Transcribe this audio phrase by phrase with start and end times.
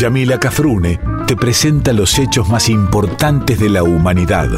[0.00, 4.48] Yamila Cafrune te presenta los hechos más importantes de la humanidad.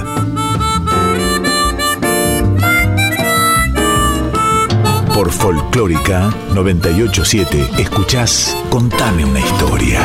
[5.12, 10.00] Por Folclórica 987 escuchás Contame una historia.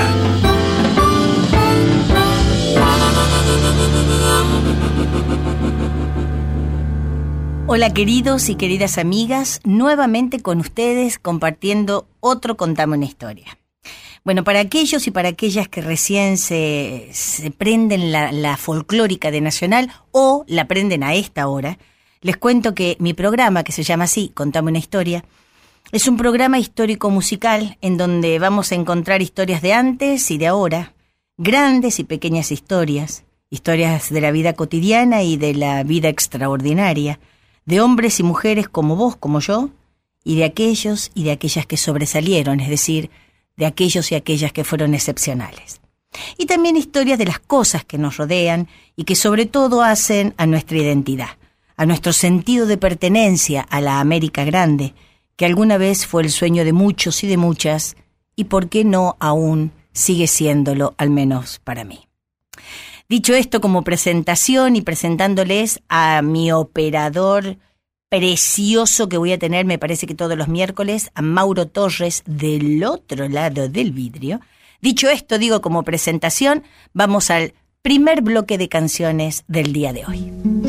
[7.67, 13.55] Hola queridos y queridas amigas, nuevamente con ustedes compartiendo otro Contame una historia.
[14.27, 19.39] Bueno, para aquellos y para aquellas que recién se, se prenden la, la folclórica de
[19.39, 21.77] Nacional o la prenden a esta hora,
[22.19, 25.23] les cuento que mi programa, que se llama así, Contame una historia,
[25.93, 30.47] es un programa histórico musical en donde vamos a encontrar historias de antes y de
[30.47, 30.93] ahora,
[31.37, 37.21] grandes y pequeñas historias, historias de la vida cotidiana y de la vida extraordinaria,
[37.65, 39.69] de hombres y mujeres como vos, como yo,
[40.25, 43.09] y de aquellos y de aquellas que sobresalieron, es decir,
[43.57, 45.81] de aquellos y aquellas que fueron excepcionales.
[46.37, 50.45] Y también historias de las cosas que nos rodean y que sobre todo hacen a
[50.45, 51.37] nuestra identidad,
[51.75, 54.93] a nuestro sentido de pertenencia a la América Grande,
[55.35, 57.95] que alguna vez fue el sueño de muchos y de muchas,
[58.35, 62.07] y por qué no aún sigue siéndolo, al menos para mí.
[63.09, 67.57] Dicho esto como presentación y presentándoles a mi operador
[68.09, 72.83] precioso que voy a tener, me parece que todos los miércoles, a Mauro Torres del
[72.83, 74.39] otro lado del vidrio.
[74.81, 80.66] Dicho esto, digo como presentación, vamos al primer bloque de canciones del día de hoy.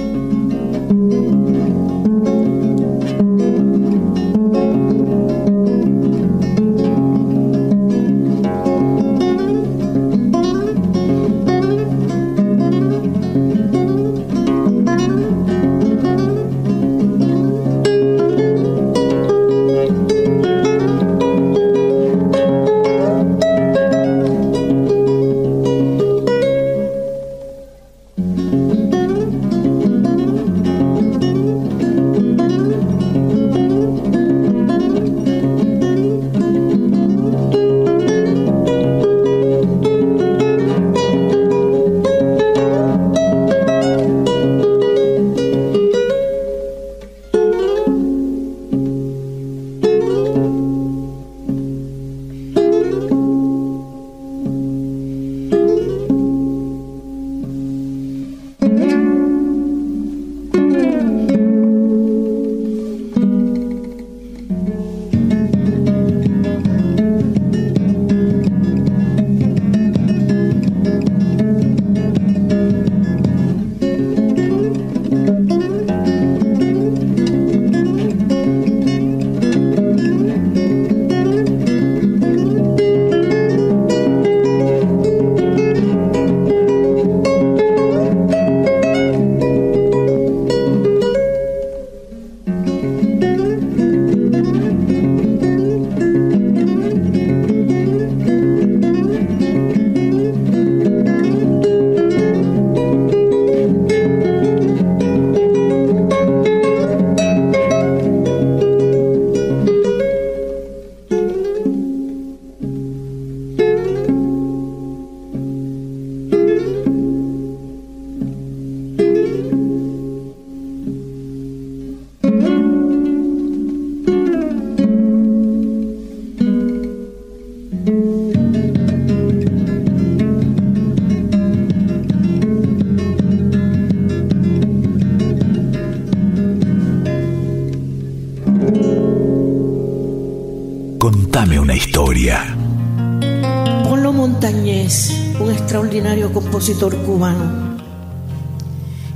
[146.68, 147.78] Compositor cubano,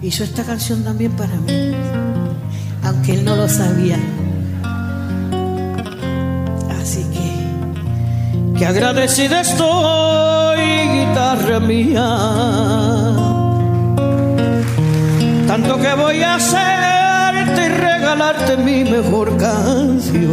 [0.00, 1.52] hizo esta canción también para mí,
[2.82, 3.98] aunque él no lo sabía.
[6.80, 12.08] Así que, que agradecida estoy, guitarra mía,
[15.46, 20.32] tanto que voy a hacerte y regalarte mi mejor canción.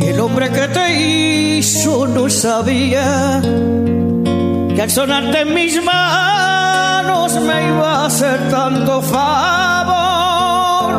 [0.00, 3.42] El hombre que te hizo no sabía
[4.78, 10.92] que al sonarte en mis manos me iba a hacer tanto favor.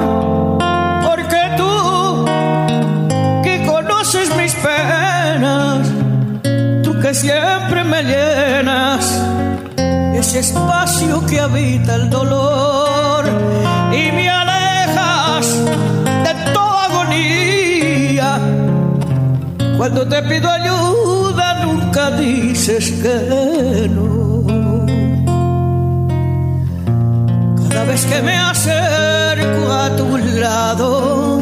[1.08, 2.26] Porque tú,
[3.42, 5.88] que conoces mis penas,
[6.84, 9.24] tú que siempre me llenas
[10.14, 13.24] ese espacio que habita el dolor
[13.94, 15.58] y me alejas
[16.26, 18.40] de toda agonía
[19.78, 20.59] cuando te pido ayuda
[21.90, 24.86] nunca dices que no.
[27.70, 31.42] Cada vez que me acerco a tu lado,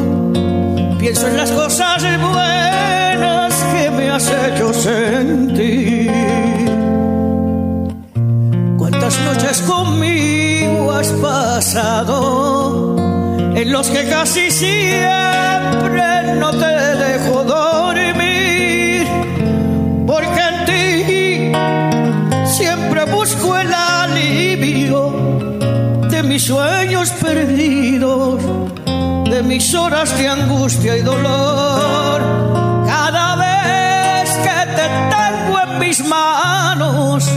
[0.98, 6.10] pienso en las cosas buenas que me has hecho sentir.
[8.78, 12.96] Cuántas noches conmigo has pasado,
[13.54, 16.74] en los que casi siempre no te
[17.04, 17.67] dejo dormir,
[29.74, 32.20] horas de angustia y dolor.
[32.86, 37.28] Cada vez que te tengo en mis manos,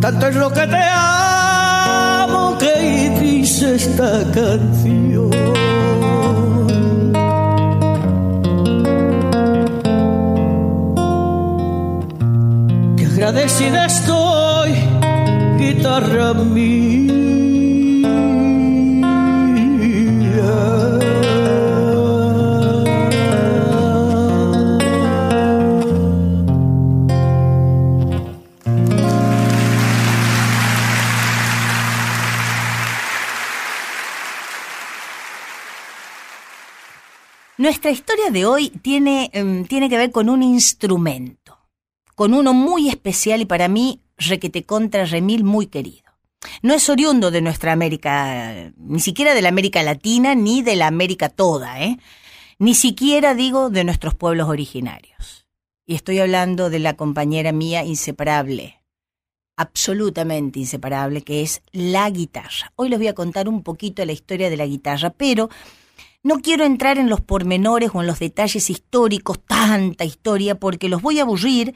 [0.00, 5.30] tanto es lo que te amo que dice esta canción.
[12.96, 14.74] Que agradecida estoy,
[15.58, 17.09] guitarra mía.
[37.60, 41.58] Nuestra historia de hoy tiene, em, tiene que ver con un instrumento,
[42.14, 46.10] con uno muy especial y para mí requete contra remil muy querido.
[46.62, 50.86] No es oriundo de nuestra América, ni siquiera de la América Latina, ni de la
[50.86, 51.98] América toda, ¿eh?
[52.58, 55.46] Ni siquiera digo de nuestros pueblos originarios.
[55.84, 58.80] Y estoy hablando de la compañera mía inseparable,
[59.58, 62.72] absolutamente inseparable, que es la guitarra.
[62.76, 65.50] Hoy les voy a contar un poquito la historia de la guitarra, pero
[66.22, 71.02] no quiero entrar en los pormenores o en los detalles históricos, tanta historia, porque los
[71.02, 71.74] voy a aburrir.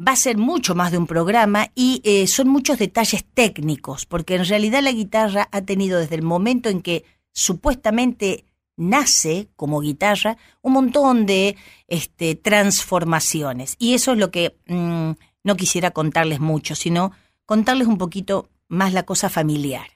[0.00, 4.34] Va a ser mucho más de un programa y eh, son muchos detalles técnicos, porque
[4.34, 8.46] en realidad la guitarra ha tenido desde el momento en que supuestamente
[8.76, 11.56] nace como guitarra un montón de
[11.86, 13.76] este, transformaciones.
[13.78, 15.12] Y eso es lo que mm,
[15.44, 17.12] no quisiera contarles mucho, sino
[17.46, 19.86] contarles un poquito más la cosa familiar.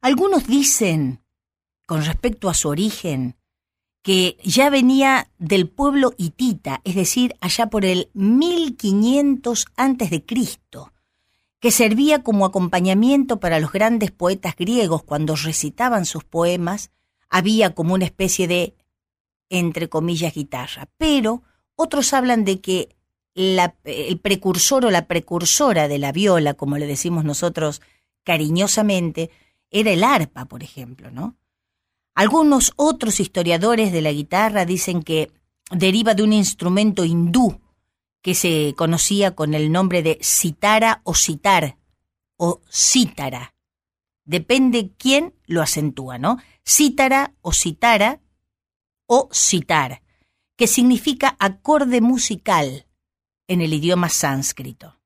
[0.00, 1.20] Algunos dicen
[1.90, 3.34] con respecto a su origen,
[4.00, 10.92] que ya venía del pueblo hitita, es decir, allá por el 1500 antes de Cristo,
[11.58, 16.92] que servía como acompañamiento para los grandes poetas griegos cuando recitaban sus poemas,
[17.28, 18.76] había como una especie de
[19.48, 21.42] entre comillas guitarra, pero
[21.74, 22.94] otros hablan de que
[23.34, 27.82] el precursor o la precursora de la viola, como le decimos nosotros
[28.22, 29.32] cariñosamente,
[29.72, 31.34] era el arpa, por ejemplo, ¿no?
[32.14, 35.30] Algunos otros historiadores de la guitarra dicen que
[35.70, 37.60] deriva de un instrumento hindú
[38.22, 41.78] que se conocía con el nombre de citara o citar
[42.36, 43.54] o cítara.
[44.24, 46.38] Depende quién lo acentúa, ¿no?
[46.64, 48.20] Cítara o citara
[49.06, 50.02] o citar,
[50.56, 52.86] que significa acorde musical
[53.48, 54.96] en el idioma sánscrito.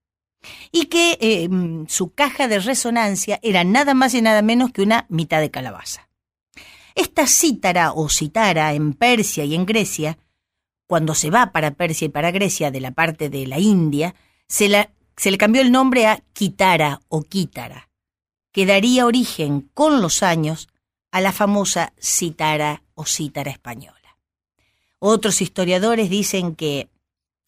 [0.70, 1.48] Y que eh,
[1.88, 6.10] su caja de resonancia era nada más y nada menos que una mitad de calabaza.
[6.94, 10.18] Esta cítara o citara en Persia y en Grecia,
[10.86, 14.14] cuando se va para Persia y para Grecia de la parte de la India,
[14.46, 17.88] se, le cambió el nombre a quitara o quítara,
[18.52, 20.68] que daría origen con los años
[21.10, 24.18] a la famosa cítara o cítara española.
[25.00, 26.88] Otros historiadores dicen que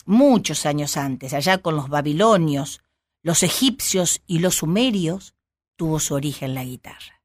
[0.04, 2.80] muchos años antes, allá con los babilonios,
[3.22, 5.34] los egipcios y los sumerios,
[5.76, 7.15] tuvo su origen la guitarra.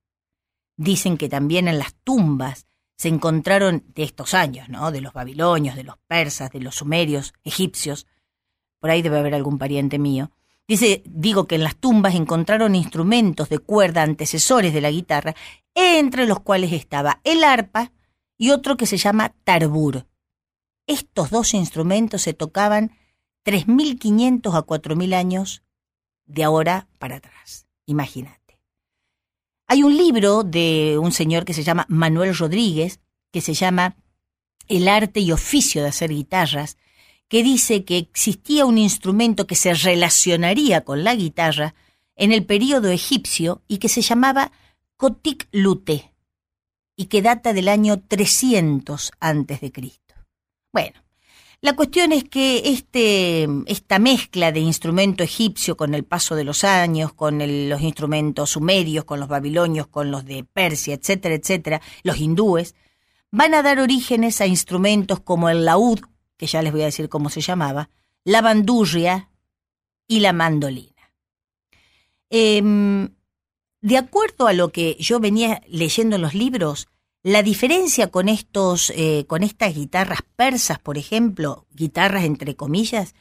[0.82, 2.66] Dicen que también en las tumbas
[2.98, 4.90] se encontraron de estos años, ¿no?
[4.90, 8.08] De los babilonios, de los persas, de los sumerios, egipcios.
[8.80, 10.32] Por ahí debe haber algún pariente mío.
[10.68, 15.36] Dice, digo que en las tumbas encontraron instrumentos de cuerda antecesores de la guitarra,
[15.76, 17.92] entre los cuales estaba el arpa
[18.36, 20.08] y otro que se llama tarbur.
[20.88, 22.98] Estos dos instrumentos se tocaban
[23.46, 25.62] 3.500 a 4.000 años
[26.26, 27.68] de ahora para atrás.
[27.86, 28.41] Imagínate.
[29.72, 33.00] Hay un libro de un señor que se llama Manuel Rodríguez,
[33.32, 33.96] que se llama
[34.68, 36.76] El arte y oficio de hacer guitarras,
[37.30, 41.74] que dice que existía un instrumento que se relacionaría con la guitarra
[42.18, 44.52] en el período egipcio y que se llamaba
[44.98, 46.12] Kotik Lute
[46.98, 50.16] y que data del año 300 antes de Cristo.
[50.74, 51.02] Bueno,
[51.62, 56.64] la cuestión es que este, esta mezcla de instrumento egipcio con el paso de los
[56.64, 57.38] años, con
[57.70, 62.74] los instrumentos sumerios, con los babilonios, con los de Persia, etcétera, etcétera, los hindúes,
[63.30, 66.00] van a dar orígenes a instrumentos como el laúd,
[66.36, 67.92] que ya les voy a decir cómo se llamaba,
[68.24, 69.30] la bandurria
[70.08, 71.14] y la mandolina.
[72.32, 73.10] Em,
[73.82, 76.88] de acuerdo a lo que yo venía leyendo en los libros,
[77.24, 83.14] la diferencia con estos, eh, con estas guitarras persas, por ejemplo, guitarras entre comillas,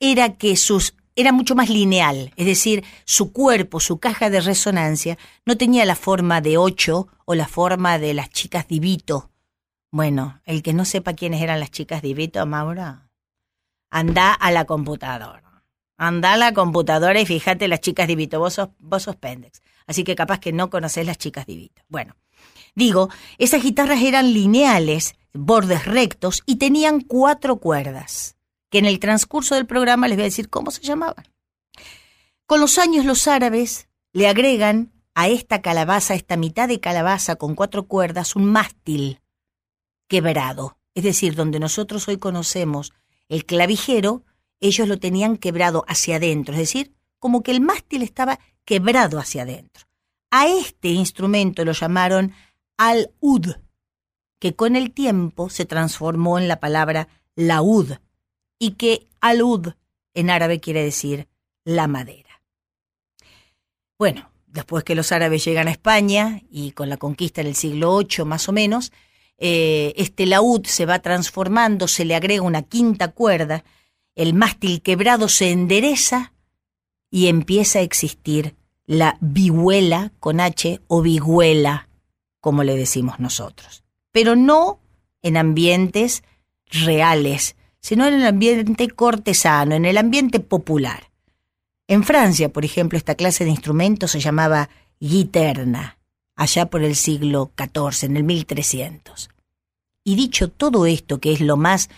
[0.00, 5.18] era que sus era mucho más lineal, es decir, su cuerpo, su caja de resonancia,
[5.44, 9.30] no tenía la forma de ocho o la forma de las chicas divito.
[9.90, 13.10] Bueno, el que no sepa quiénes eran las chicas divito, Maura,
[13.90, 15.64] anda a la computadora.
[15.98, 19.60] Anda a la computadora y fíjate las chicas divito, vos sos, vos sos pendex.
[19.86, 21.82] Así que capaz que no conocés las chicas divito.
[21.88, 22.16] Bueno,
[22.74, 28.36] digo, esas guitarras eran lineales, bordes rectos y tenían cuatro cuerdas
[28.70, 31.26] que en el transcurso del programa les voy a decir cómo se llamaban.
[32.46, 37.54] Con los años los árabes le agregan a esta calabaza, esta mitad de calabaza con
[37.54, 39.20] cuatro cuerdas, un mástil
[40.08, 40.78] quebrado.
[40.94, 42.92] Es decir, donde nosotros hoy conocemos
[43.28, 44.24] el clavijero,
[44.60, 49.42] ellos lo tenían quebrado hacia adentro, es decir, como que el mástil estaba quebrado hacia
[49.42, 49.86] adentro.
[50.30, 52.32] A este instrumento lo llamaron
[52.76, 53.56] al-ud,
[54.38, 57.92] que con el tiempo se transformó en la palabra laúd,
[58.58, 59.74] y que alud
[60.14, 61.28] en árabe quiere decir
[61.64, 62.42] la madera.
[63.98, 67.98] Bueno, después que los árabes llegan a España y con la conquista en el siglo
[67.98, 68.92] VIII más o menos,
[69.38, 73.64] eh, este laúd se va transformando, se le agrega una quinta cuerda,
[74.14, 76.32] el mástil quebrado se endereza
[77.10, 78.54] y empieza a existir
[78.86, 81.88] la vihuela con H o vihuela,
[82.42, 83.84] como le decimos nosotros.
[84.10, 84.80] Pero no
[85.22, 86.24] en ambientes
[86.66, 91.10] reales, sino en el ambiente cortesano, en el ambiente popular.
[91.86, 94.68] En Francia, por ejemplo, esta clase de instrumento se llamaba
[94.98, 95.98] guiterna,
[96.34, 99.30] allá por el siglo XIV, en el 1300.
[100.04, 101.90] Y dicho todo esto, que es lo más,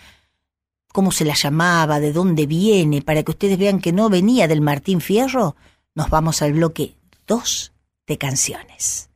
[0.93, 4.61] cómo se la llamaba, de dónde viene, para que ustedes vean que no venía del
[4.61, 5.55] Martín Fierro,
[5.95, 6.93] nos vamos al bloque
[7.25, 7.71] 2
[8.05, 9.09] de canciones.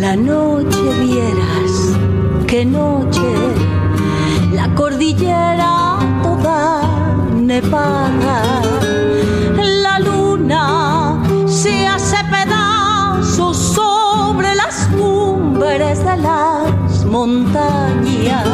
[0.00, 1.96] La noche vieras,
[2.46, 3.20] qué noche,
[4.52, 6.82] la cordillera toda
[7.34, 8.62] nevada.
[9.56, 18.44] La luna se hace pedazos sobre las cumbres de las montañas.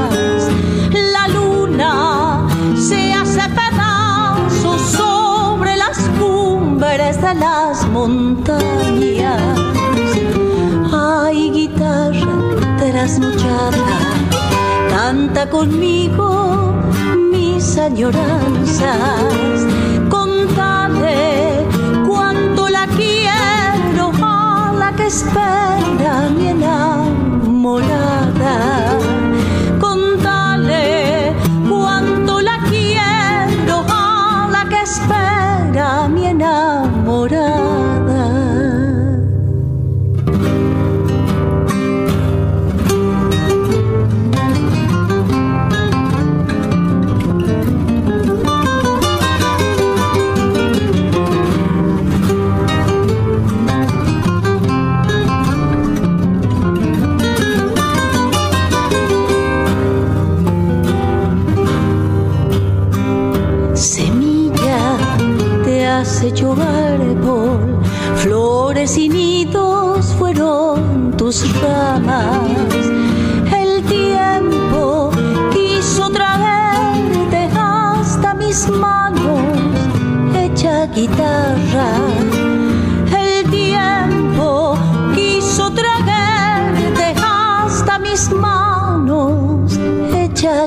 [1.12, 9.57] La luna se hace pedazos sobre las cumbres de las montañas.
[14.90, 16.74] Canta conmigo
[17.30, 18.88] mis añoranzas.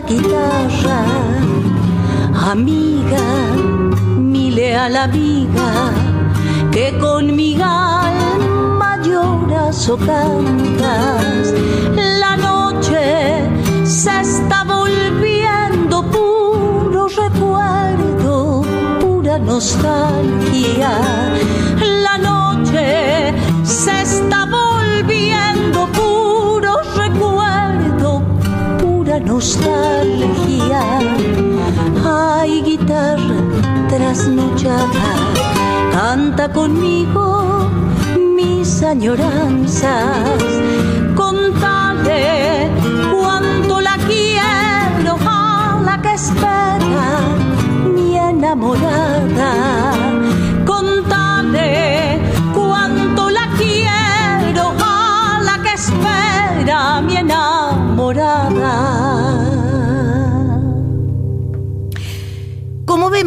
[0.08, 1.04] Guitarra.
[2.52, 3.24] Amiga,
[4.18, 5.92] mi leal amiga,
[6.72, 11.54] que con mi alma lloras o cantas.
[12.20, 13.50] La noche
[13.84, 18.64] se está volviendo puro recuerdo,
[19.00, 20.92] pura nostalgia.
[22.04, 23.34] La noche
[23.64, 25.51] se está volviendo
[29.32, 30.84] nostalgia.
[32.04, 33.40] Ay, guitarra
[33.90, 35.08] trasnochada,
[35.94, 37.70] canta conmigo
[38.36, 40.44] mis añoranzas.
[41.16, 42.70] Contale
[43.14, 47.10] cuánto la quiero a la que espera
[47.96, 50.01] mi enamorada.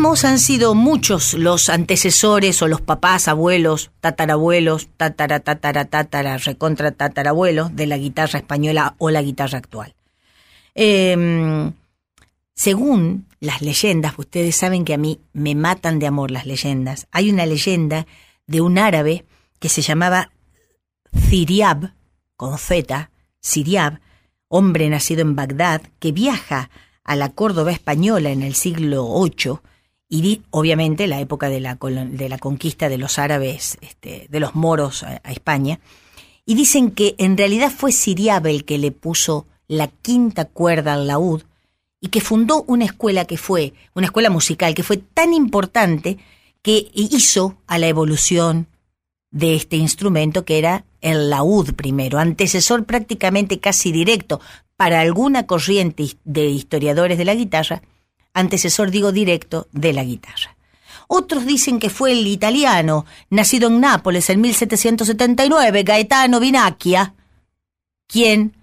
[0.04, 7.74] Han sido muchos los antecesores o los papás, abuelos, tatarabuelos, tatara, tatara, tatara, recontra tatarabuelos
[7.74, 9.94] de la guitarra española o la guitarra actual.
[10.74, 11.72] Eh,
[12.54, 17.08] según las leyendas, ustedes saben que a mí me matan de amor las leyendas.
[17.10, 18.06] Hay una leyenda
[18.46, 19.24] de un árabe
[19.58, 20.30] que se llamaba
[21.30, 21.94] Ciriab,
[22.36, 23.10] con Z,
[23.42, 24.00] Ciriab,
[24.48, 26.68] hombre nacido en Bagdad, que viaja
[27.04, 29.60] a la Córdoba española en el siglo VIII
[30.14, 34.54] y obviamente la época de la, de la conquista de los árabes, este, de los
[34.54, 35.80] moros a, España,
[36.46, 41.08] y dicen que en realidad fue Siriab el que le puso la quinta cuerda al
[41.08, 41.42] laúd
[42.00, 46.18] y que fundó una escuela que fue, una escuela musical que fue tan importante
[46.62, 48.68] que hizo a la evolución
[49.32, 54.40] de este instrumento que era el laúd primero, antecesor prácticamente casi directo
[54.76, 57.82] para alguna corriente de historiadores de la guitarra,
[58.34, 60.56] antecesor digo directo de la guitarra.
[61.06, 67.14] Otros dicen que fue el italiano, nacido en Nápoles en 1779, Gaetano Vinacchia,
[68.06, 68.56] quien,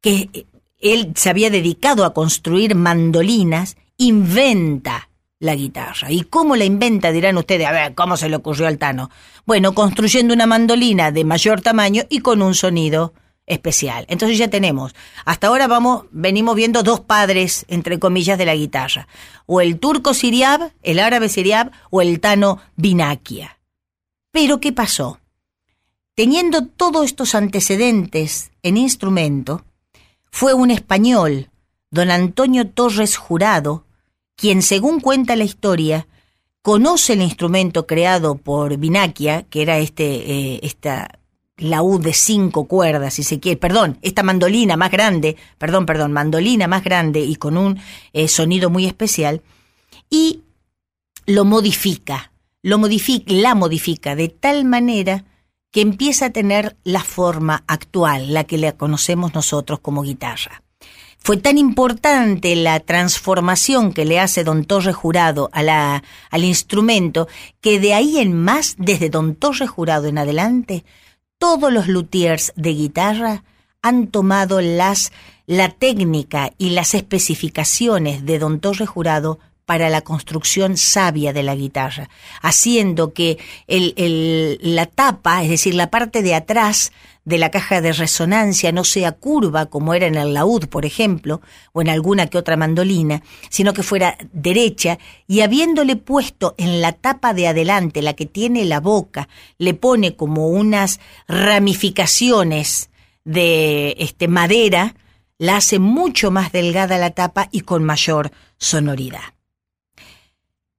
[0.00, 0.46] que eh,
[0.80, 5.08] él se había dedicado a construir mandolinas, inventa
[5.40, 6.10] la guitarra.
[6.10, 7.12] ¿Y cómo la inventa?
[7.12, 9.10] Dirán ustedes, a ver, ¿cómo se le ocurrió al Tano?
[9.44, 13.12] Bueno, construyendo una mandolina de mayor tamaño y con un sonido
[13.48, 14.04] especial.
[14.08, 19.08] Entonces ya tenemos, hasta ahora vamos, venimos viendo dos padres, entre comillas, de la guitarra.
[19.46, 23.58] O el turco Siriab, el árabe Siriab, o el Tano Binakia.
[24.30, 25.18] Pero, ¿qué pasó?
[26.18, 29.64] teniendo todos estos antecedentes en instrumento,
[30.32, 31.48] fue un español,
[31.92, 33.84] don Antonio Torres Jurado,
[34.34, 36.08] quien, según cuenta la historia,
[36.60, 41.20] conoce el instrumento creado por Vinaquia, que era este, eh, esta
[41.58, 46.66] laúd de cinco cuerdas, si se quiere, perdón, esta mandolina más grande, perdón, perdón, mandolina
[46.66, 47.78] más grande y con un
[48.12, 49.42] eh, sonido muy especial,
[50.08, 50.42] y
[51.26, 55.24] lo modifica, lo modifica, la modifica de tal manera
[55.70, 60.62] que empieza a tener la forma actual, la que le conocemos nosotros como guitarra.
[61.18, 67.28] Fue tan importante la transformación que le hace don Torres Jurado a la, al instrumento
[67.60, 70.84] que de ahí en más, desde don Torres Jurado en adelante,
[71.38, 73.44] todos los luthiers de guitarra
[73.80, 75.12] han tomado las,
[75.46, 81.54] la técnica y las especificaciones de don Torres Jurado para la construcción sabia de la
[81.54, 82.08] guitarra,
[82.40, 86.90] haciendo que la tapa, es decir, la parte de atrás
[87.28, 91.42] de la caja de resonancia no sea curva como era en el laúd, por ejemplo,
[91.74, 96.92] o en alguna que otra mandolina, sino que fuera derecha y habiéndole puesto en la
[96.92, 102.88] tapa de adelante, la que tiene la boca, le pone como unas ramificaciones
[103.24, 104.94] de este, madera,
[105.36, 109.34] la hace mucho más delgada la tapa y con mayor sonoridad.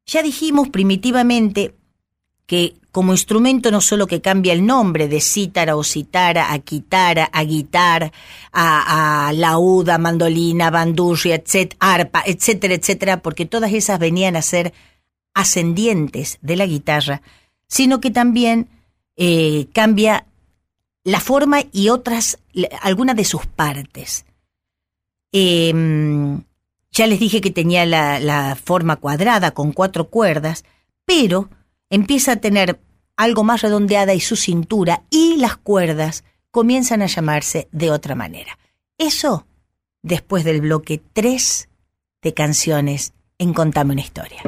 [0.07, 1.75] Ya dijimos primitivamente
[2.49, 7.29] que como instrumento no solo que cambia el nombre de cítara o citara a quitara,
[7.31, 8.11] a guitar,
[8.51, 14.73] a, a lauda, mandolina, bandurria, etc, arpa, etcétera, etcétera, porque todas esas venían a ser
[15.35, 17.21] ascendientes de la guitarra,
[17.67, 18.67] sino que también
[19.15, 20.25] eh, cambia
[21.03, 22.39] la forma y otras,
[22.81, 24.25] algunas de sus partes.
[25.31, 25.71] Eh,
[26.91, 30.65] ya les dije que tenía la, forma cuadrada con cuatro cuerdas,
[31.05, 31.47] pero
[31.89, 32.79] empieza a tener
[33.17, 38.57] algo más redondeada y su cintura y las cuerdas comienzan a llamarse de otra manera.
[38.97, 39.45] Eso
[40.01, 41.69] después del bloque 3
[42.21, 44.41] de canciones en Contame una historia.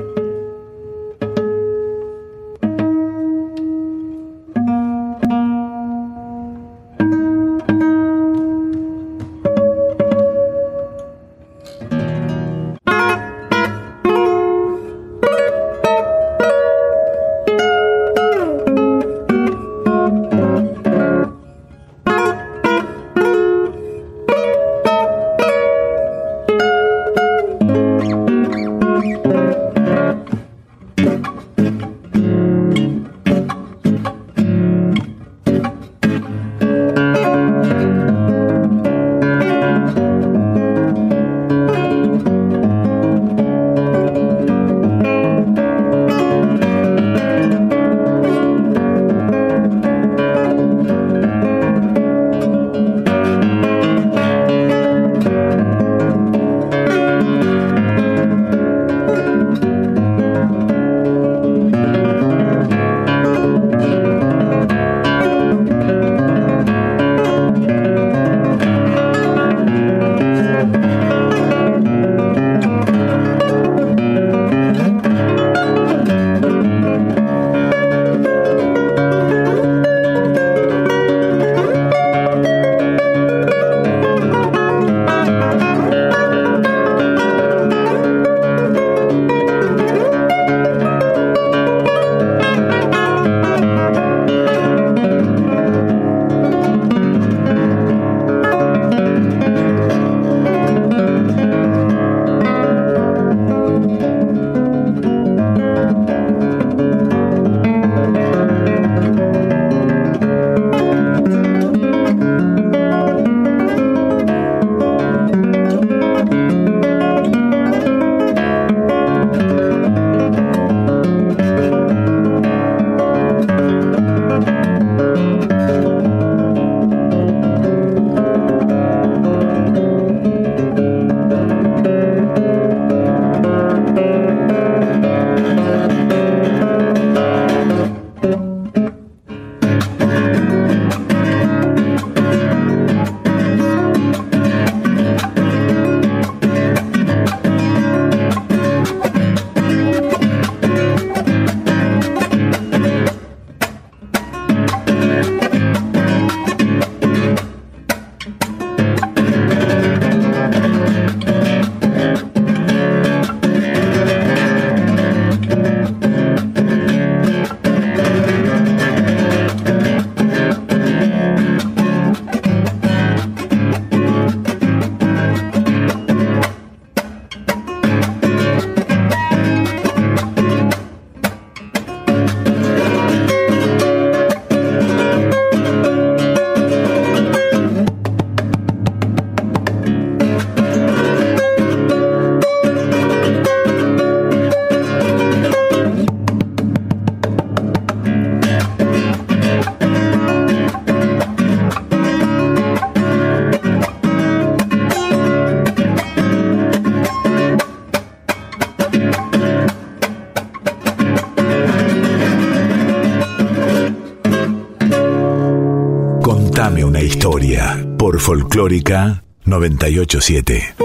[218.31, 220.80] Folclórica 987.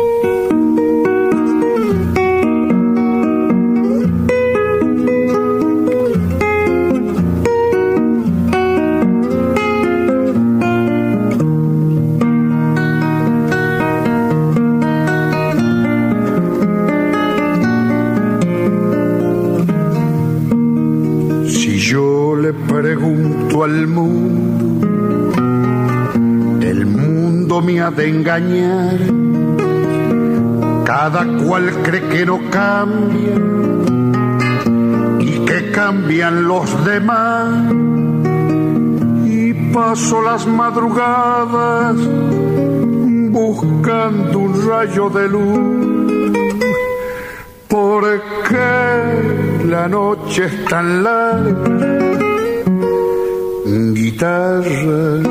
[27.97, 28.99] De engañar.
[30.85, 33.37] Cada cual cree que no cambia
[35.21, 37.73] y que cambian los demás.
[39.25, 41.97] Y paso las madrugadas
[43.31, 46.37] buscando un rayo de luz.
[47.69, 48.05] ¿Por
[48.49, 52.07] qué la noche es tan larga?
[53.93, 55.23] Guitarra,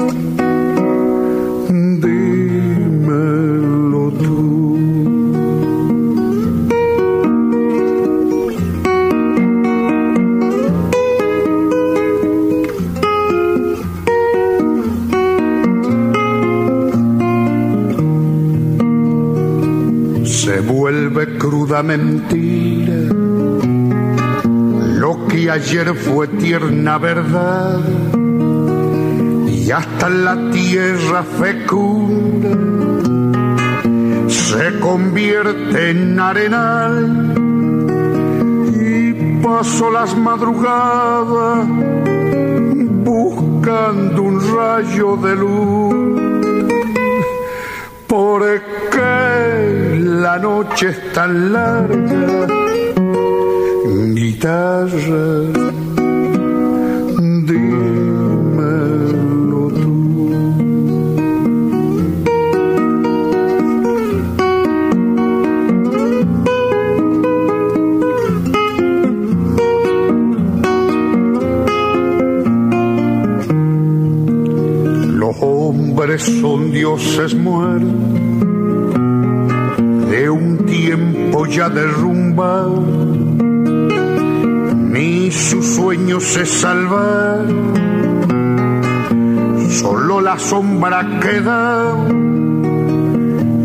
[21.83, 22.93] mentira.
[24.99, 27.79] Lo que ayer fue tierna verdad
[29.47, 32.49] y hasta la tierra fecunda
[34.27, 37.33] se convierte en arenal.
[38.73, 41.67] Y paso las madrugadas
[43.03, 45.95] buscando un rayo de luz.
[48.07, 48.43] ¿Por
[48.91, 52.47] qué la noche es tan larga?
[54.13, 55.41] Guitarra,
[57.47, 58.51] dímelo
[59.69, 59.93] tú.
[75.07, 78.44] Los hombres son dioses muertos
[81.55, 82.83] ya derrumbado,
[84.91, 87.71] ni sus sueños se salvaron,
[89.69, 91.95] solo la sombra queda.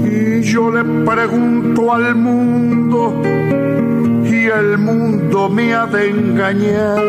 [0.05, 3.21] Y yo le pregunto al mundo,
[4.25, 7.03] y el mundo me ha de engañar.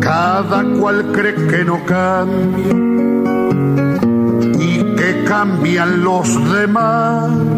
[0.00, 2.74] Cada cual cree que no cambia
[4.58, 7.51] y que cambian los demás.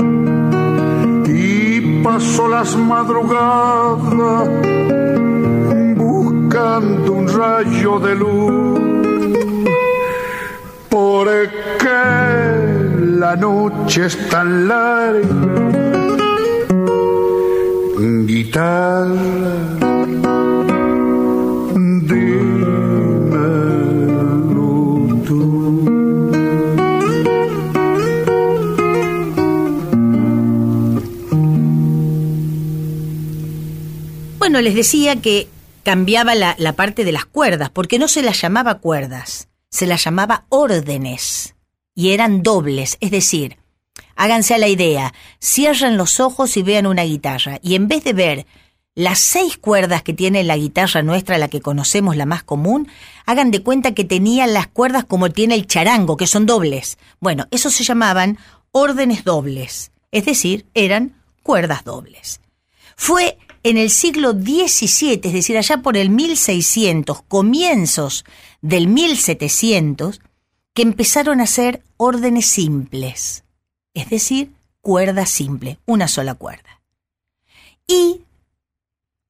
[2.04, 3.98] Paso las madrugadas
[5.96, 8.78] buscando un rayo de luz.
[10.90, 11.28] ¿Por
[11.78, 12.04] qué
[13.22, 15.28] la noche es tan larga?
[18.26, 19.43] Guitarra
[34.54, 35.48] Bueno, les decía que
[35.82, 40.04] cambiaba la, la parte de las cuerdas, porque no se las llamaba cuerdas, se las
[40.04, 41.56] llamaba órdenes.
[41.92, 43.58] Y eran dobles, es decir,
[44.14, 48.12] háganse a la idea, cierren los ojos y vean una guitarra, y en vez de
[48.12, 48.46] ver
[48.94, 52.86] las seis cuerdas que tiene la guitarra nuestra, la que conocemos, la más común,
[53.26, 56.96] hagan de cuenta que tenía las cuerdas como tiene el charango, que son dobles.
[57.18, 58.38] Bueno, eso se llamaban
[58.70, 62.40] órdenes dobles, es decir, eran cuerdas dobles.
[62.96, 68.24] Fue en el siglo XVII, es decir, allá por el 1600, comienzos
[68.60, 70.20] del 1700,
[70.74, 73.44] que empezaron a ser órdenes simples,
[73.94, 76.82] es decir, cuerda simple, una sola cuerda.
[77.86, 78.20] Y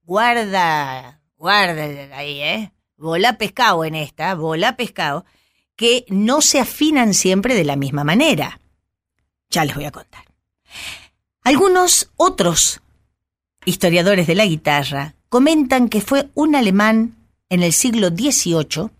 [0.03, 2.73] guarda, guarda ahí, ¿eh?
[2.97, 5.25] Bola pescado en esta, bola pescado,
[5.77, 8.61] que no se afinan siempre de la misma manera.
[9.49, 10.25] Ya les voy a contar.
[11.43, 12.81] Algunos otros
[13.65, 17.17] historiadores de la guitarra comentan que fue un alemán
[17.49, 18.91] en el siglo XVIII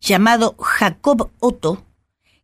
[0.00, 1.84] llamado Jacob Otto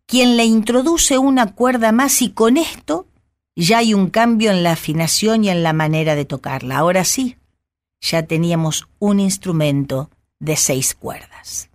[0.09, 3.07] quien le introduce una cuerda más y con esto
[3.55, 6.79] ya hay un cambio en la afinación y en la manera de tocarla.
[6.79, 7.37] Ahora sí,
[8.01, 11.69] ya teníamos un instrumento de seis cuerdas.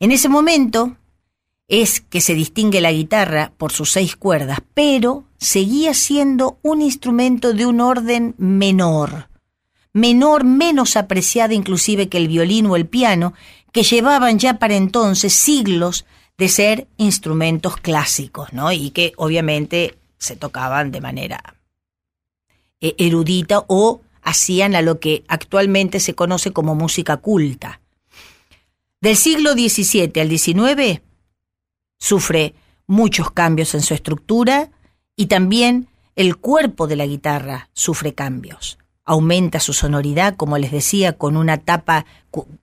[0.00, 0.96] En ese momento
[1.68, 7.52] es que se distingue la guitarra por sus seis cuerdas, pero seguía siendo un instrumento
[7.52, 9.28] de un orden menor,
[9.92, 13.34] menor, menos apreciado inclusive que el violín o el piano,
[13.70, 16.06] que llevaban ya para entonces siglos
[16.38, 18.72] de ser instrumentos clásicos, ¿no?
[18.72, 21.54] Y que obviamente se tocaban de manera
[22.80, 27.80] eh, erudita o hacían a lo que actualmente se conoce como música culta.
[29.00, 31.02] Del siglo XVII al XIX
[31.98, 32.54] sufre
[32.86, 34.70] muchos cambios en su estructura
[35.14, 38.78] y también el cuerpo de la guitarra sufre cambios.
[39.04, 42.06] Aumenta su sonoridad, como les decía, con una tapa,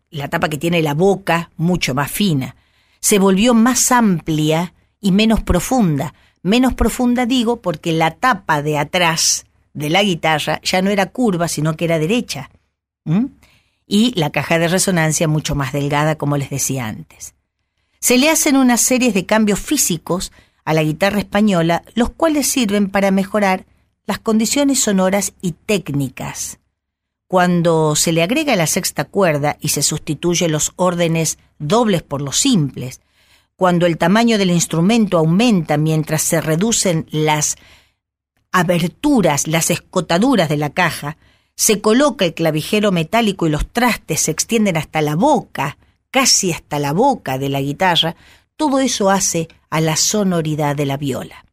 [0.10, 2.56] la tapa que tiene la boca mucho más fina.
[3.00, 6.13] Se volvió más amplia y menos profunda.
[6.41, 11.48] Menos profunda digo porque la tapa de atrás de la guitarra ya no era curva,
[11.48, 12.50] sino que era derecha.
[13.88, 17.35] Y la caja de resonancia mucho más delgada, como les decía antes.
[18.06, 20.32] Se le hacen una serie de cambios físicos
[20.63, 23.65] a la guitarra española, los cuales sirven para mejorar
[24.06, 26.60] las condiciones sonoras y técnicas.
[27.28, 32.38] Cuando se le agrega la sexta cuerda y se sustituye los órdenes dobles por los
[32.38, 33.02] simples,
[33.56, 37.56] cuando el tamaño del instrumento aumenta mientras se reducen las
[38.52, 41.18] aberturas, las escotaduras de la caja,
[41.56, 45.80] se coloca el clavijero metálico y los trastes se extienden hasta la boca,
[46.15, 48.15] casi hasta la boca de la guitarra,
[48.56, 51.43] todo eso hace a la sonoridad de la viola.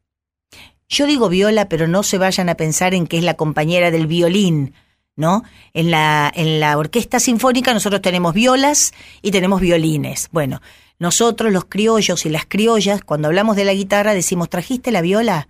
[0.88, 4.06] Yo digo viola, pero no se vayan a pensar en que es la compañera del
[4.06, 4.74] violín,
[5.16, 5.42] ¿no?
[5.74, 10.28] En la, en la orquesta sinfónica nosotros tenemos violas y tenemos violines.
[10.30, 10.62] Bueno,
[11.00, 15.48] nosotros los criollos y las criollas, cuando hablamos de la guitarra, decimos, ¿trajiste la viola?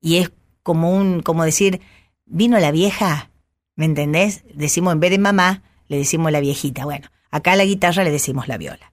[0.00, 0.32] Y es
[0.64, 1.80] como un, como decir,
[2.26, 3.30] ¿vino la vieja?
[3.76, 4.42] ¿Me entendés?
[4.52, 6.86] Decimos, en vez de mamá, le decimos la viejita.
[6.86, 8.92] Bueno, acá a la guitarra le decimos la viola.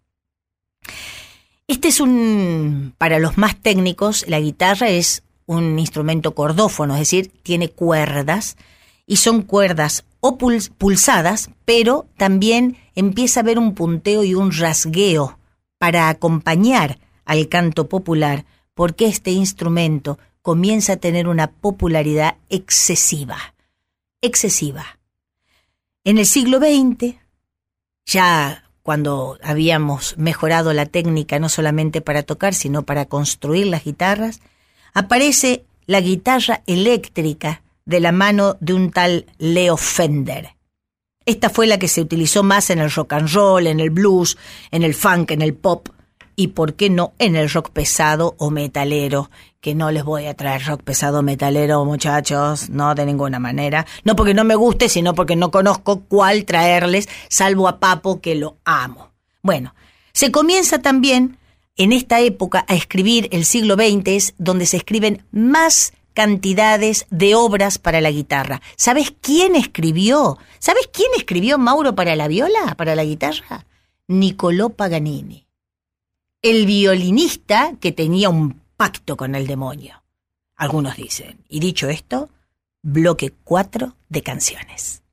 [1.68, 7.32] Este es un, para los más técnicos, la guitarra es un instrumento cordófono, es decir,
[7.44, 8.58] tiene cuerdas
[9.08, 15.38] y son cuerdas o pulsadas, pero también empieza a haber un punteo y un rasgueo
[15.78, 23.56] para acompañar al canto popular, porque este instrumento comienza a tener una popularidad excesiva,
[24.22, 25.00] excesiva.
[26.04, 27.16] En el siglo XX,
[28.06, 34.42] ya cuando habíamos mejorado la técnica no solamente para tocar, sino para construir las guitarras,
[34.94, 40.56] aparece la guitarra eléctrica de la mano de un tal Leo Fender.
[41.26, 44.38] Esta fue la que se utilizó más en el rock and roll, en el blues,
[44.70, 45.90] en el funk, en el pop
[46.36, 49.32] y, por qué no, en el rock pesado o metalero,
[49.66, 53.88] que no les voy a traer rock pesado metalero, muchachos, no de ninguna manera.
[54.04, 58.36] No porque no me guste, sino porque no conozco cuál traerles, salvo a Papo, que
[58.36, 59.10] lo amo.
[59.42, 59.74] Bueno,
[60.14, 61.40] se comienza también
[61.78, 67.34] en esta época a escribir, el siglo XX es donde se escriben más cantidades de
[67.34, 68.62] obras para la guitarra.
[68.76, 70.38] ¿Sabes quién escribió?
[70.60, 73.66] ¿Sabes quién escribió Mauro para la viola, para la guitarra?
[74.08, 75.48] Nicolò Paganini.
[76.44, 80.04] El violinista que tenía un pacto con el demonio.
[80.56, 81.44] Algunos dicen.
[81.50, 82.30] Y dicho esto,
[82.82, 85.04] bloque 4 de canciones.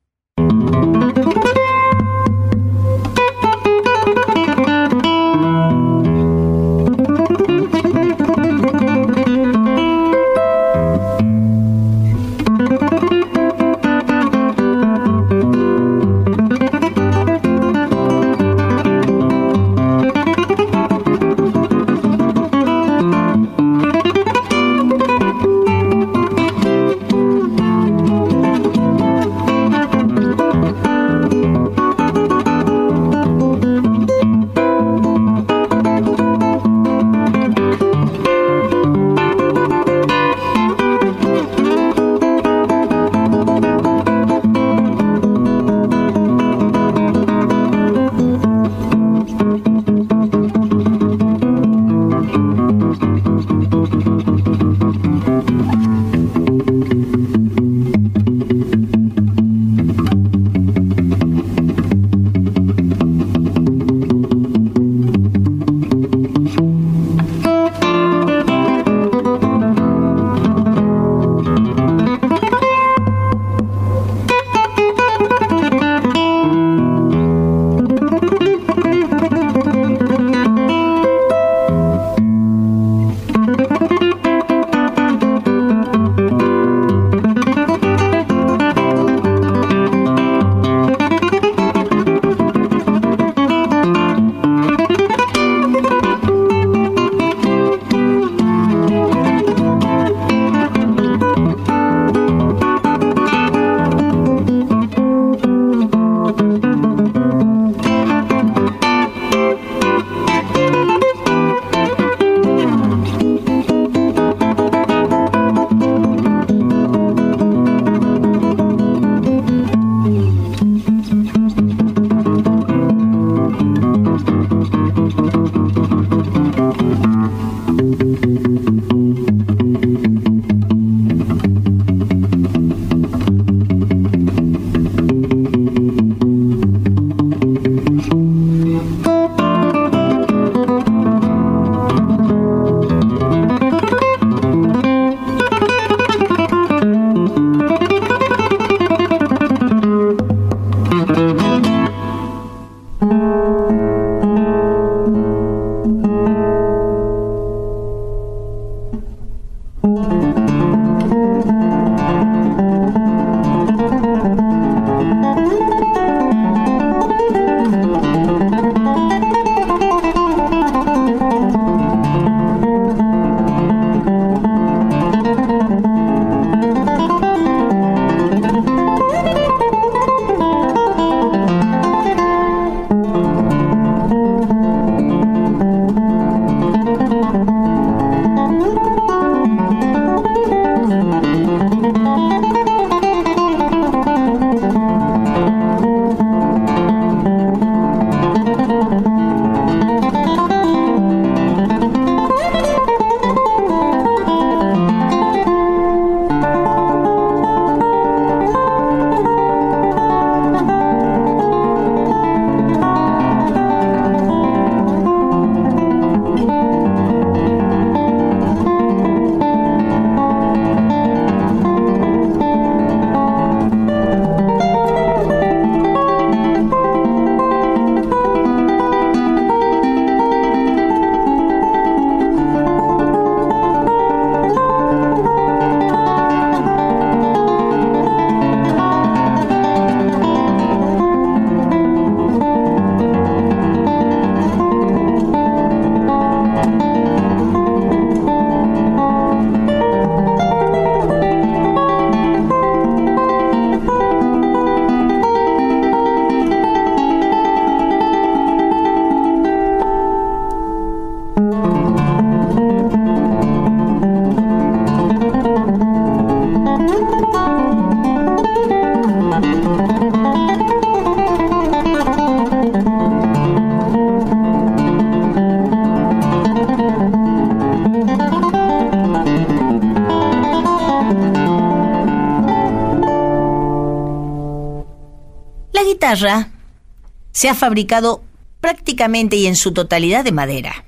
[287.31, 288.23] Se ha fabricado
[288.61, 290.85] prácticamente y en su totalidad de madera.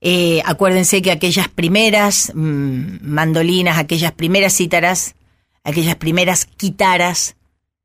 [0.00, 5.14] Eh, acuérdense que aquellas primeras mm, mandolinas, aquellas primeras cítaras,
[5.62, 7.36] aquellas primeras guitarras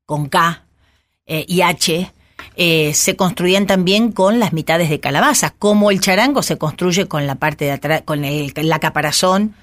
[0.06, 0.64] con K
[1.26, 2.12] eh, y H,
[2.58, 7.26] eh, se construían también con las mitades de calabaza, como el charango se construye con
[7.26, 9.54] la parte de atrás, con el, la caparazón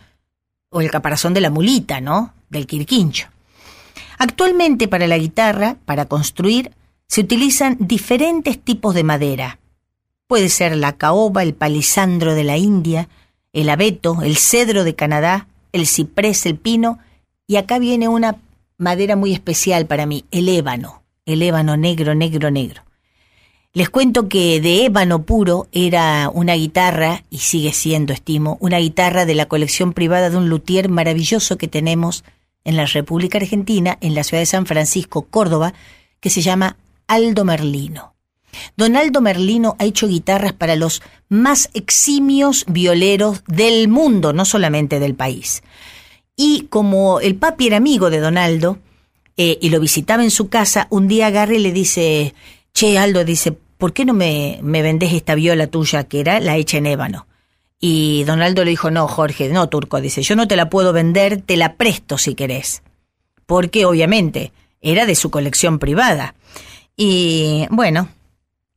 [0.70, 2.34] o el caparazón de la mulita, ¿no?
[2.50, 3.33] Del quirquincho.
[4.24, 6.72] Actualmente para la guitarra, para construir,
[7.08, 9.60] se utilizan diferentes tipos de madera.
[10.28, 13.10] Puede ser la caoba, el palisandro de la India,
[13.52, 17.00] el abeto, el cedro de Canadá, el ciprés, el pino,
[17.48, 18.38] y acá viene una
[18.78, 22.82] madera muy especial para mí, el ébano, el ébano negro, negro, negro.
[23.74, 29.26] Les cuento que de ébano puro era una guitarra, y sigue siendo, estimo, una guitarra
[29.26, 32.24] de la colección privada de un luthier maravilloso que tenemos
[32.64, 35.74] en la República Argentina, en la ciudad de San Francisco, Córdoba,
[36.20, 38.14] que se llama Aldo Merlino.
[38.78, 45.00] Don Aldo Merlino ha hecho guitarras para los más eximios violeros del mundo, no solamente
[45.00, 45.64] del país.
[46.36, 48.80] Y como el papi era amigo de Don Aldo
[49.38, 52.34] eh, y lo visitaba en su casa, un día agarre le dice,
[52.74, 56.58] che, Aldo, dice, ¿por qué no me, me vendés esta viola tuya que era la
[56.58, 57.28] hecha en ébano?
[57.86, 60.94] Y Don Aldo le dijo, no, Jorge, no, Turco, dice, yo no te la puedo
[60.94, 62.82] vender, te la presto si querés.
[63.46, 66.34] Porque obviamente era de su colección privada.
[66.96, 68.08] Y bueno,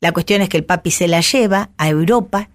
[0.01, 2.49] la cuestión es que el papi se la lleva a Europa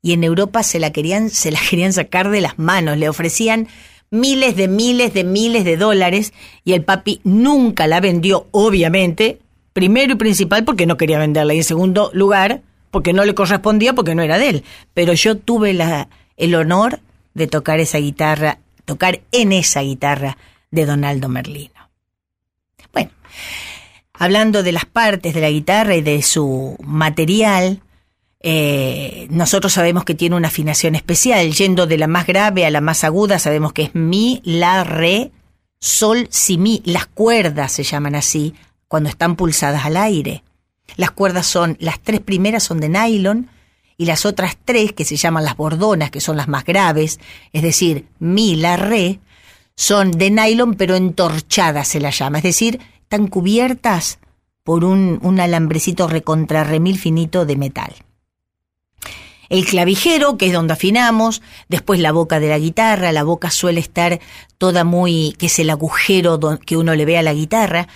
[0.00, 3.66] y en Europa se la querían, se la querían sacar de las manos, le ofrecían
[4.08, 6.32] miles de miles de miles de dólares
[6.62, 9.40] y el papi nunca la vendió, obviamente,
[9.72, 13.92] primero y principal porque no quería venderla y en segundo lugar porque no le correspondía
[13.94, 14.64] porque no era de él.
[14.94, 17.00] Pero yo tuve la, el honor
[17.34, 20.38] de tocar esa guitarra, tocar en esa guitarra
[20.70, 21.90] de Donaldo Merlino.
[22.92, 23.10] Bueno,
[24.14, 27.82] hablando de las partes de la guitarra y de su material,
[28.40, 32.80] eh, nosotros sabemos que tiene una afinación especial, yendo de la más grave a la
[32.80, 35.32] más aguda, sabemos que es mi, la, re,
[35.78, 36.82] sol, si, mi.
[36.84, 38.54] Las cuerdas se llaman así
[38.88, 40.42] cuando están pulsadas al aire.
[40.96, 43.50] Las cuerdas son, las tres primeras son de nylon
[43.98, 47.18] y las otras tres, que se llaman las bordonas, que son las más graves,
[47.52, 49.20] es decir, mi, la, re,
[49.74, 54.18] son de nylon pero entorchadas se las llama, es decir, están cubiertas
[54.64, 57.94] por un, un alambrecito recontra remil finito de metal.
[59.48, 63.80] El clavijero, que es donde afinamos, después la boca de la guitarra, la boca suele
[63.80, 64.18] estar
[64.58, 67.86] toda muy, que es el agujero que uno le ve a la guitarra,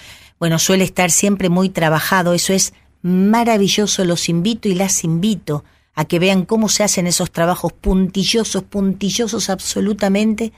[0.40, 2.72] bueno, suele estar siempre muy trabajado, eso es
[3.02, 5.64] maravilloso, los invito y las invito
[5.94, 10.52] a que vean cómo se hacen esos trabajos puntillosos, puntillosos absolutamente,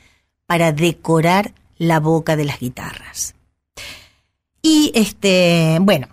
[0.46, 3.34] para decorar la boca de las guitarras.
[4.62, 6.08] Y este, bueno,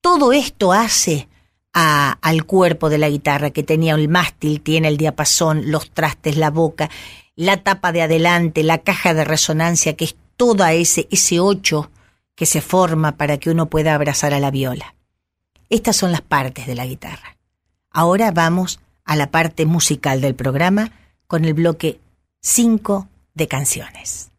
[0.00, 1.28] todo esto hace
[1.72, 6.50] al cuerpo de la guitarra, que tenía el mástil, tiene el diapasón, los trastes, la
[6.50, 6.88] boca,
[7.36, 11.90] la tapa de adelante, la caja de resonancia, que es toda ese, ese ocho
[12.34, 14.94] que se forma para que uno pueda abrazar a la viola.
[15.70, 17.36] Estas son las partes de la guitarra.
[17.90, 20.92] Ahora vamos a la parte musical del programa
[21.26, 22.00] con el bloque
[22.40, 24.30] 5 de canciones.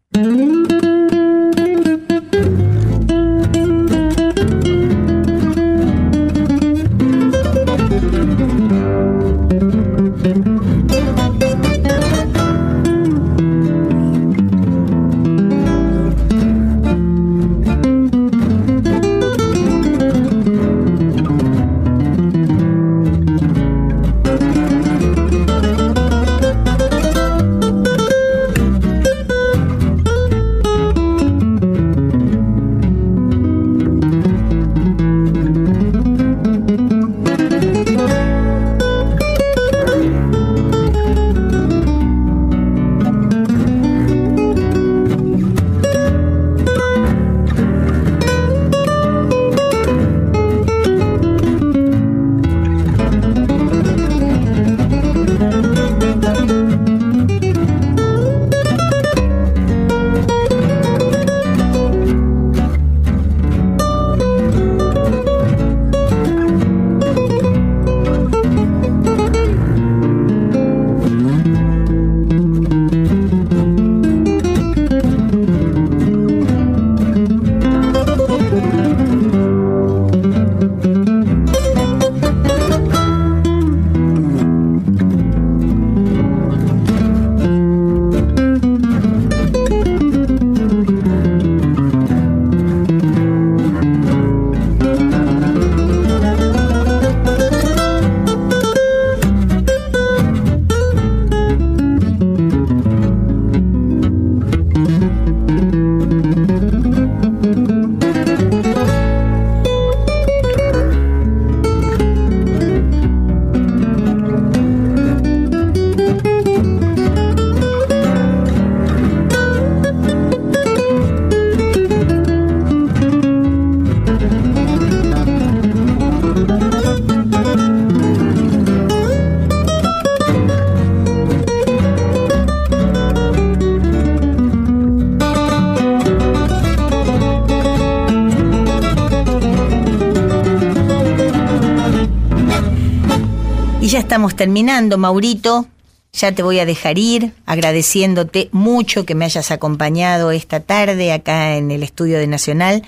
[144.34, 145.68] Terminando, Maurito.
[146.14, 151.58] Ya te voy a dejar ir, agradeciéndote mucho que me hayas acompañado esta tarde acá
[151.58, 152.84] en el estudio de Nacional.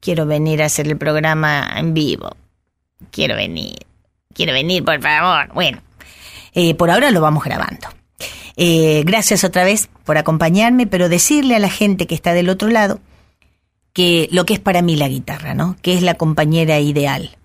[0.00, 2.34] Quiero venir a hacer el programa en vivo.
[3.10, 3.76] Quiero venir.
[4.32, 5.52] Quiero venir, por favor.
[5.52, 5.82] Bueno,
[6.54, 7.86] eh, por ahora lo vamos grabando.
[8.56, 12.68] Eh, gracias otra vez por acompañarme, pero decirle a la gente que está del otro
[12.68, 12.98] lado
[13.92, 15.76] que lo que es para mí la guitarra, ¿no?
[15.82, 17.36] Que es la compañera ideal.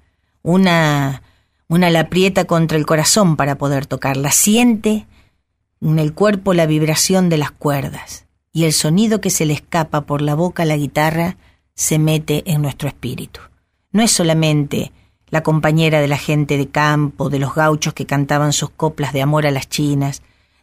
[0.44, 1.24] Una,
[1.68, 4.32] una la aprieta contra el corazón para poder tocarla.
[4.32, 5.08] Siente
[5.82, 10.02] en el cuerpo la vibración de las cuerdas y el sonido que se le escapa
[10.02, 11.38] por la boca a la guitarra
[11.74, 13.42] se mete en nuestro espíritu.
[13.92, 14.92] No es solamente
[15.30, 19.22] la compañera de la gente de campo, de los gauchos que cantaban sus coplas de
[19.22, 20.22] amor a las chinas,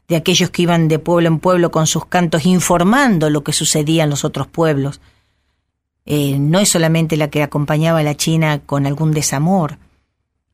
[0.09, 4.05] de aquellos que iban de pueblo en pueblo con sus cantos informando lo que sucedía
[4.05, 5.01] en los otros pueblos.
[6.05, 9.79] Eh, no es solamente la que acompañaba a la china con algún desamor,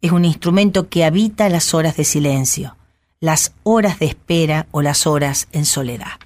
[0.01, 2.77] es un instrumento que habita las horas de silencio,
[3.21, 6.19] las horas de espera o las horas en soledad.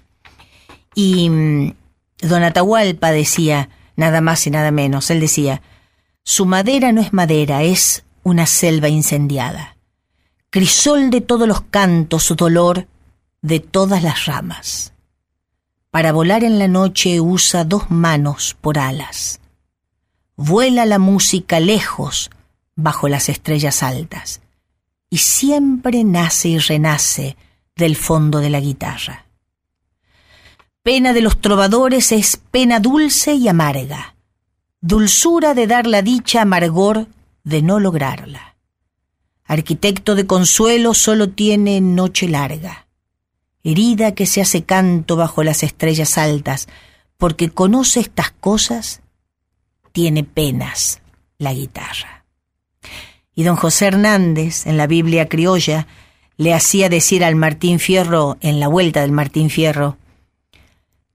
[0.95, 1.75] Y mm,
[2.21, 5.63] don Atahualpa decía, nada más y nada menos, él decía,
[6.23, 9.77] su madera no es madera, es una selva incendiada,
[10.51, 12.87] crisol de todos los cantos, su dolor
[13.41, 14.93] de todas las ramas.
[15.91, 19.41] Para volar en la noche usa dos manos por alas.
[20.37, 22.31] Vuela la música lejos
[22.75, 24.41] bajo las estrellas altas
[25.13, 27.37] y siempre nace y renace
[27.77, 29.27] del fondo de la guitarra.
[30.83, 34.15] Pena de los trovadores es pena dulce y amarga,
[34.81, 37.09] dulzura de dar la dicha, amargor
[37.45, 38.57] de no lograrla.
[39.45, 42.87] Arquitecto de consuelo solo tiene noche larga,
[43.63, 46.69] herida que se hace canto bajo las estrellas altas,
[47.19, 49.03] porque conoce estas cosas,
[49.93, 51.03] tiene penas
[51.37, 52.22] la guitarra
[53.35, 55.87] y don José Hernández, en la Biblia criolla,
[56.37, 59.97] le hacía decir al Martín Fierro, en la vuelta del Martín Fierro,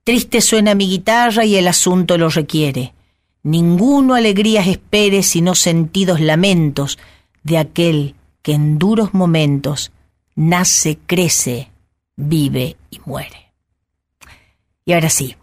[0.08, 2.94] Triste suena mi guitarra y el asunto lo requiere.
[3.42, 6.98] Ninguno alegrías espere sino sentidos lamentos
[7.42, 9.92] de aquel que en duros momentos
[10.34, 11.70] nace, crece,
[12.16, 13.52] vive y muere.
[14.86, 15.36] Y ahora sí,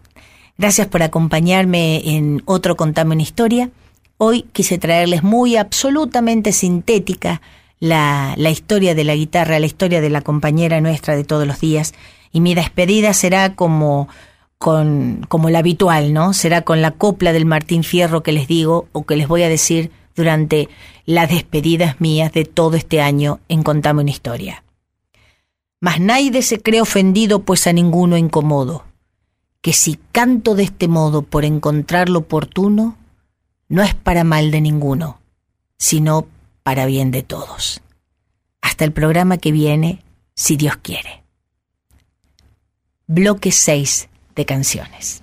[0.58, 3.70] gracias por acompañarme en otro Contame una historia.
[4.18, 7.42] Hoy quise traerles muy absolutamente sintética
[7.80, 11.60] la, la, historia de la guitarra, la historia de la compañera nuestra de todos los
[11.60, 11.92] días.
[12.32, 14.08] Y mi despedida será como,
[14.58, 16.32] con, como la habitual, ¿no?
[16.32, 19.48] Será con la copla del Martín Fierro que les digo o que les voy a
[19.48, 20.68] decir durante
[21.04, 24.64] las despedidas mías de todo este año en Contame una historia.
[25.78, 28.84] Mas nadie se cree ofendido, pues a ninguno incomodo,
[29.60, 32.96] que si canto de este modo por encontrarlo oportuno,
[33.68, 35.20] no es para mal de ninguno,
[35.78, 36.26] sino
[36.62, 37.80] para bien de todos.
[38.60, 40.02] Hasta el programa que viene,
[40.34, 41.22] si Dios quiere.
[43.06, 45.22] Bloque 6 de canciones.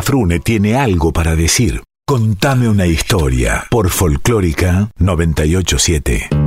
[0.00, 1.82] Cafrune tiene algo para decir.
[2.06, 6.39] Contame una historia por Folclórica 987.